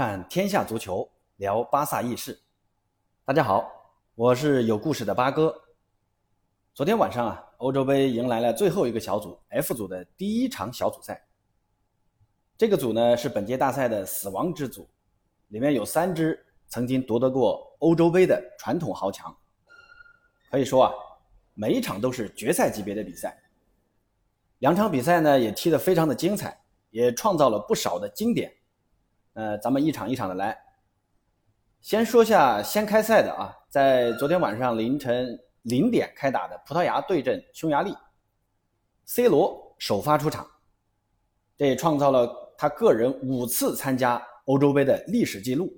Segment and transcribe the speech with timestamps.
[0.00, 1.06] 看天下足球，
[1.36, 2.40] 聊巴萨轶事。
[3.22, 3.70] 大家好，
[4.14, 5.54] 我是有故事的八哥。
[6.72, 11.22] 昨天晚上啊，欧洲杯迎来了最后一个小组 F 组的第一场小组赛。
[12.56, 14.88] 这个组呢是本届大赛的死亡之组，
[15.48, 19.36] 里面有三支曾经夺得过欧洲杯的传统豪强。
[20.50, 20.94] 可以说啊，
[21.52, 23.38] 每一场都是决赛级别的比赛。
[24.60, 26.58] 两场比赛呢也踢得非常的精彩。
[26.88, 28.52] 也创造了不少的经典，
[29.34, 30.56] 呃，咱们一场一场的来。
[31.80, 37.94] 先说下先开赛的啊，在昨天晚上凌晨零点开打的葡萄牙对阵匈牙利
[39.06, 40.46] ，C 罗首发出场，
[41.56, 45.72] 这也创造了他个人五次参加欧洲杯的历史记录。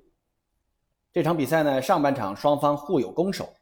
[1.11, 3.53] 这场比赛呢，上半场双方互有攻守，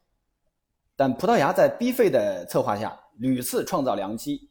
[0.96, 4.50] 但葡萄牙在 B 费的策划下屡次创造良机。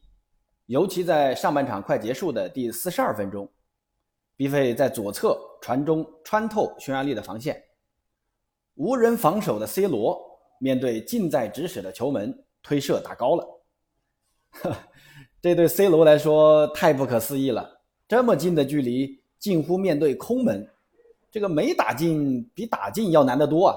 [0.66, 3.52] 尤其在上半场快结束的第四十二分钟
[4.42, 7.62] ，B 费在左侧传中穿透匈牙利的防线，
[8.74, 10.20] 无人防守的 C 罗
[10.58, 13.46] 面对近在咫尺的球门推射打高了，
[15.40, 17.82] 这对 C 罗来说太不可思议了！
[18.08, 20.68] 这么近的距离，近乎面对空门，
[21.30, 23.76] 这个没打进比打进要难得多啊！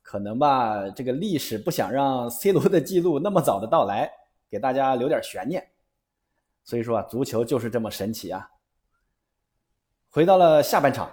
[0.00, 4.10] 可能吧，这个历史不想让 C 罗的记录那么早的到来。
[4.48, 5.68] 给大家留点悬念，
[6.62, 8.48] 所以说啊，足球就是这么神奇啊。
[10.14, 11.12] 回到了下半场，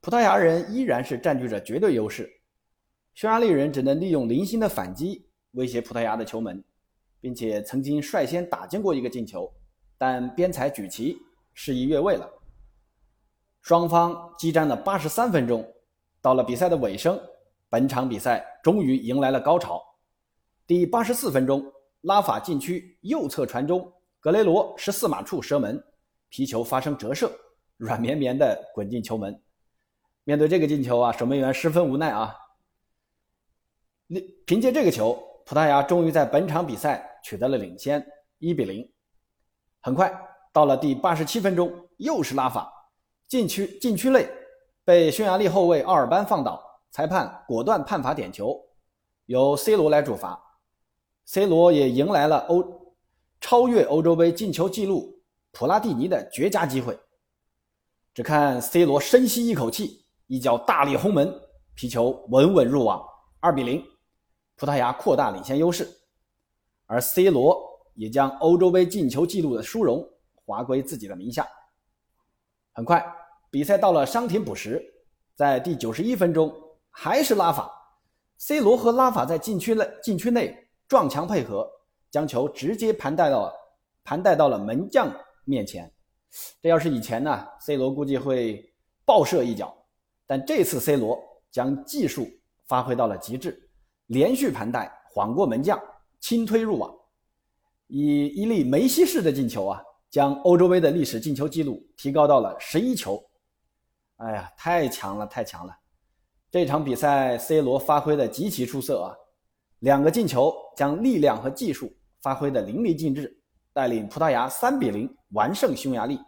[0.00, 2.30] 葡萄牙人依然是占据着绝对优势，
[3.14, 6.62] 匈牙利人只能利用零星的反击威胁葡萄牙的球门，
[7.20, 9.52] 并且曾经率先打进过一个进球，
[9.98, 11.18] 但边裁举旗
[11.52, 12.30] 示意越位了。
[13.60, 15.68] 双方激战了八十三分钟，
[16.20, 17.20] 到了比赛的尾声，
[17.68, 19.82] 本场比赛终于迎来了高潮。
[20.64, 21.60] 第八十四分钟。
[22.02, 25.80] 拉法禁区右侧传中，格雷罗十四码处射门，
[26.28, 27.30] 皮球发生折射，
[27.82, 29.42] 软绵绵的滚进球门。
[30.22, 32.32] 面对这个进球啊，守门员十分无奈啊。
[34.46, 38.06] 凭借这个球，葡萄牙终于在本场比赛取得了领先，
[38.38, 38.88] 一比零。
[39.80, 40.16] 很快
[40.52, 42.72] 到了第八十七分钟，又是拉法
[43.26, 44.30] 禁区禁区内
[44.84, 46.62] 被匈牙利后卫奥尔班放倒，
[46.92, 48.56] 裁判果断判罚点球，
[49.26, 50.40] 由 C 罗来主罚。
[51.24, 52.94] C 罗也迎来了欧
[53.40, 55.20] 超越欧洲杯进球纪录
[55.50, 56.96] 普拉蒂尼的绝佳机会。
[58.14, 61.32] 只看 C 罗深吸一口气，一脚大力轰门，
[61.74, 63.02] 皮球稳稳入网，
[63.40, 63.82] 二比零，
[64.56, 65.88] 葡萄牙扩大领先优势。
[66.86, 67.58] 而 C 罗
[67.94, 70.06] 也将欧洲杯进球纪录的殊荣
[70.44, 71.46] 划归自己的名下。
[72.74, 73.04] 很快，
[73.50, 74.82] 比赛到了伤停补时，
[75.34, 76.52] 在第九十一分钟，
[76.90, 77.70] 还是拉法
[78.38, 80.58] ，C 罗和拉法在禁区内禁区内。
[80.88, 81.66] 撞墙配合，
[82.10, 83.50] 将球直接盘带到
[84.04, 85.10] 盘带到了门将
[85.46, 85.90] 面前。
[86.60, 88.72] 这要是以前呢，C 罗估计会
[89.04, 89.76] 爆射一脚。
[90.26, 92.26] 但这次 C 罗将技术
[92.66, 93.68] 发挥到了极致，
[94.06, 95.78] 连续盘带晃过门将，
[96.20, 96.94] 轻推入网，
[97.88, 103.22] 以一粒梅西式的进球啊，将欧洲杯的历史进球纪录提高到了十一球。
[104.16, 105.76] 哎呀，太强了，太强了！
[106.50, 109.14] 这场比赛 C 罗发挥的极其出色啊。
[109.80, 113.36] 两个进球将力量和技术发挥的淋漓尽致，
[113.72, 116.18] 带领葡萄牙三比零完胜匈牙利。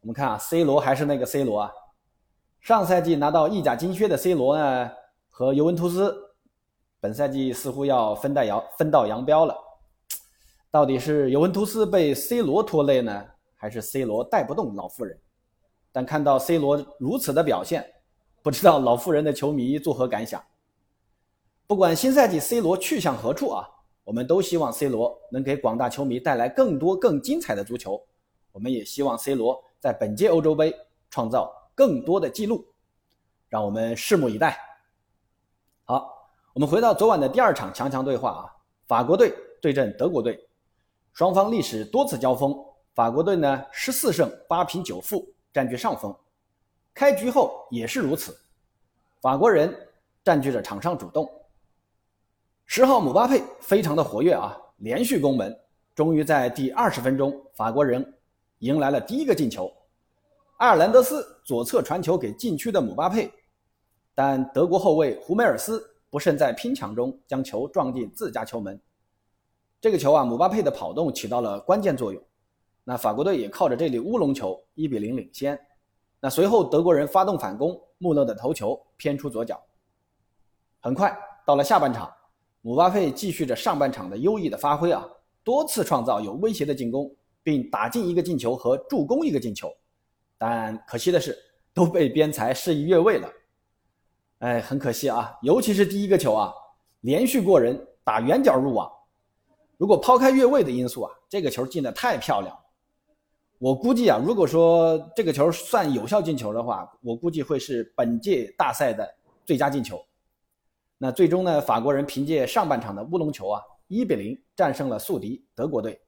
[0.00, 1.70] 我们看啊，C 罗还是那个 C 罗啊，
[2.60, 4.90] 上赛季拿到意甲金靴的 C 罗呢，
[5.30, 6.14] 和尤文图斯
[7.00, 9.56] 本赛季似乎要分道扬分道扬镳了。
[10.70, 13.24] 到底是尤文图斯被 C 罗拖累呢，
[13.56, 15.18] 还是 C 罗带不动老妇人？
[15.92, 17.84] 但看到 C 罗如此的表现，
[18.42, 20.42] 不知道老妇人的球迷作何感想？
[21.66, 23.66] 不管新赛季 C 罗去向何处啊，
[24.06, 28.00] 我们都希望 C 罗能给广大球迷带来更多更精彩的足球。
[28.52, 30.72] 我们也希望 C 罗在本届欧洲杯
[31.10, 32.64] 创造更多的记录，
[33.48, 34.56] 让我们拭目以待。
[35.82, 38.46] 好，我们回到昨晚的第二场强强对话啊，
[38.86, 40.38] 法国队对阵德国队，
[41.12, 42.56] 双方历史多次交锋，
[42.94, 46.16] 法国队呢十四胜八平九负占据上风，
[46.94, 48.38] 开局后也是如此，
[49.20, 49.76] 法国人
[50.22, 51.28] 占据着场上主动。
[52.66, 55.56] 十号姆巴佩非常的活跃啊，连续攻门，
[55.94, 58.14] 终于在第二十分钟，法国人
[58.58, 59.72] 迎来了第一个进球。
[60.58, 63.32] 阿尔兰德斯左侧传球给禁区的姆巴佩，
[64.14, 68.78] 但德国后卫胡梅尔斯不慎在拼抢中将球撞进自家球门。
[69.80, 72.20] 这个球啊，姆巴佩的跑动起到了关键作用。
[72.82, 75.58] 那法国队也靠着这粒乌龙球一比零领先。
[76.20, 79.62] 那随后德国人发动反攻，穆勒的头球偏出左脚。
[80.80, 81.16] 很快
[81.46, 82.12] 到了下半场。
[82.66, 85.08] 姆巴佩继续着上半场的优异的发挥啊，
[85.44, 89.72] 多次创造有威胁的进攻，并打进一个进球和助攻一个进球。
[90.36, 91.38] 但可惜的是，
[91.72, 93.32] 都被边裁示意越位了。
[94.38, 96.52] 哎，很可惜啊，尤其是第一个球啊，
[97.02, 98.90] 连续过人，打远角入网。
[99.76, 102.60] 如果抛开越位的因素啊，这个球进的太漂亮了。
[103.58, 109.08] 我估计啊，如果说这个球算有效进球的话，我估计会是本届大赛的
[109.44, 110.04] 最佳进球。
[110.98, 116.00] 那最终呢，法国人凭借上半场的乌龙球啊，一比零战胜了宿敌德国队。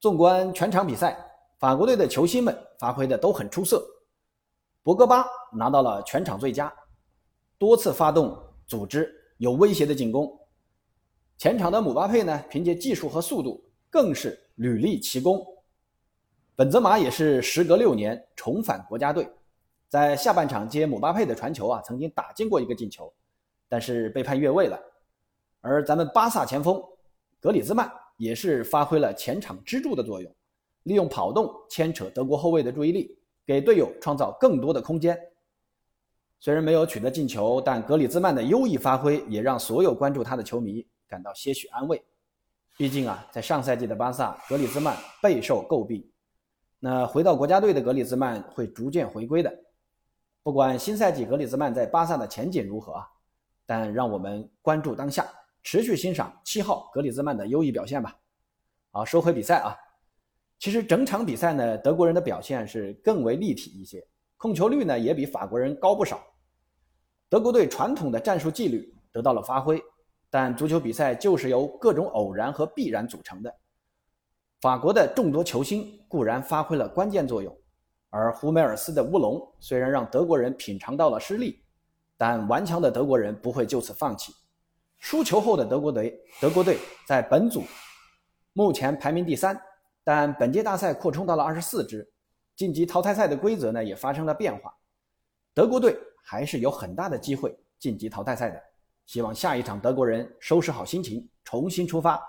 [0.00, 1.16] 纵观全场比赛，
[1.58, 3.82] 法国队的球星们发挥的都很出色。
[4.82, 6.72] 博格巴拿到了全场最佳，
[7.56, 8.36] 多次发动
[8.66, 10.38] 组织有威胁的进攻。
[11.38, 15.42] 前场的姆巴佩呢，凭借技术和速度更是屡立奇功。
[16.54, 19.26] 本泽马也是时隔六年重返国家队，
[19.88, 23.12] 在下半场接姆巴佩的传球啊，曾经打进过一个进球，
[23.72, 24.78] 但是被判越位了。
[25.62, 26.78] 而咱们巴萨前锋
[27.40, 30.30] 格里兹曼也是发挥了前场支柱的作用，
[30.82, 35.18] 利用跑动牵扯德国后卫的注意力，给队友创造更多的空间。
[36.38, 42.04] 虽然没有取得进球，但格里兹曼的优异发挥也让所有关注他的球迷感到些许安慰。
[42.76, 46.06] 毕竟啊，在上赛季的巴萨，格里兹曼备受诟病。
[46.78, 49.50] 那回到国家队的格里兹曼会逐渐回归的，
[50.42, 53.08] 不管新赛季格里兹曼在巴萨的前景如何啊，
[53.66, 55.26] 但让我们关注当下，
[55.62, 58.16] 持续欣赏七号格里兹曼的优异表现吧。
[58.90, 59.76] 好，收回比赛啊，
[60.58, 64.06] 其实整场比赛呢，德国人的表现是更为立体一些，
[64.36, 66.20] 控球率呢也比法国人高不少。
[67.28, 69.82] 德国队传统的战术纪律得到了发挥，
[70.28, 73.54] 但足球比赛就是由各种偶然和必然组成的。
[74.60, 77.56] 法国的众多球星固然发挥了关键作用，
[78.10, 81.64] 而胡梅尔斯的乌龙虽然让德国人品尝到了失利，
[82.22, 84.32] 但顽强的德国人不会就此放弃。
[85.00, 87.64] 输球后的德国队，德国队在本组
[88.52, 89.60] 目前排名第三，
[90.04, 92.08] 但本届大赛扩充到了二十四支，
[92.54, 94.72] 晋级淘汰赛的规则呢也发生了变化，
[95.52, 98.62] 德国队还是有很大的机会晋级淘汰赛的。
[99.04, 102.22] 希望下一场德国人收拾好心情，重新出发。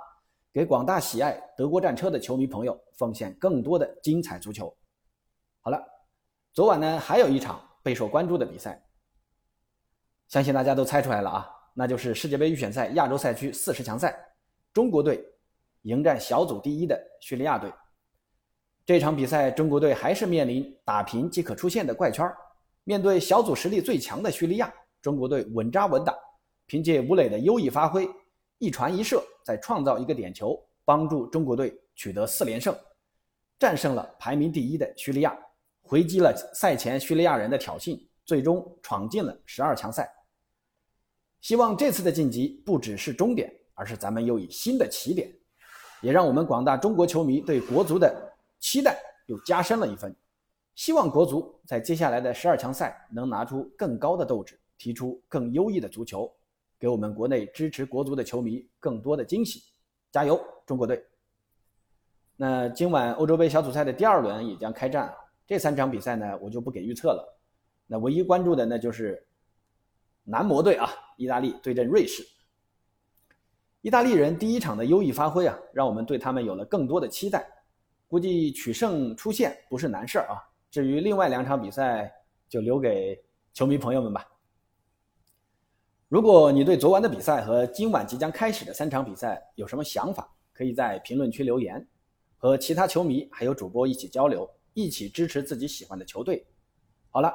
[0.52, 4.76] 给广大喜爱德国战车的球迷朋友奉献更多的精彩足球。
[5.62, 5.80] 好了，
[6.52, 8.83] 昨晚呢还有一场备受关注的比赛，
[10.34, 14.18] 相信大家都猜出来了啊，那就是世界杯预选赛亚洲赛区四十强赛，
[14.74, 15.24] 中国队
[15.84, 17.72] 迎战小组第一的叙利亚队。
[18.84, 22.28] 这场比赛，中国队还是面临打平即可出线的怪圈
[22.84, 26.16] 面对小组实力最强的叙利亚，中国队稳扎稳打，
[26.66, 28.10] 凭借吴磊的优异发挥。
[28.58, 32.76] 一传一射，再创造一个点球，帮助中国队取得四连胜，
[33.60, 35.38] 战胜了排名第一的叙利亚，
[35.84, 40.12] 回击了赛前叙利亚人的挑衅，最终闯进了十二强赛。
[41.44, 45.30] 希望这次的晋级不只是终点，而是咱们又以新的起点，
[46.02, 50.16] 也让我们广大中国球迷对国足的期待又加深了一分。
[50.74, 56.34] 希望国足在接下来的十二强赛能拿出更高的斗志，提出更优异的足球。
[56.80, 59.64] 给我们国内支持国足的球迷更多的惊喜，
[60.12, 61.06] 加油，中国队！
[62.38, 65.14] 那今晚欧洲杯小组赛的第二轮也将开战，
[65.46, 67.38] 这三场比赛呢，我就不给预测了。
[67.86, 69.26] 那唯一关注的那就是
[70.24, 72.26] 男模队啊，意大利对阵瑞士。
[73.82, 77.46] 意大利人第一场的优异发挥啊，让我们对他们有了更多的期待。
[78.08, 80.38] 估计取胜出线不是难事儿啊。
[80.72, 82.14] 至于另外两场比赛，
[82.48, 83.22] 就留给
[83.54, 84.26] 球迷朋友们吧。
[86.08, 91.86] 如果你对昨晚的比赛和今晚即将开始的三场比赛有什么想法，可以在评论区留言，
[92.38, 96.46] 和其他球迷还有主播一起交流，一起支持自己喜欢的球队。
[97.10, 97.34] 好了，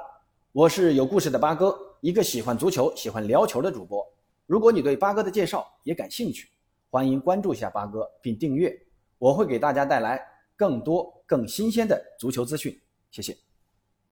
[0.52, 4.06] 我是有故事的八哥，一个喜欢足球、喜欢聊球的主播。
[4.46, 6.48] 如果你对八哥的介绍也感兴趣，
[6.90, 8.74] 欢迎关注一下八哥并订阅，
[9.18, 10.20] 我会给大家带来
[10.56, 12.78] 更多更新鲜的足球资讯。
[13.10, 13.47] 谢谢。